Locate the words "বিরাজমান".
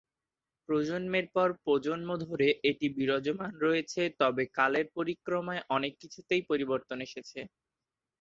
2.97-3.51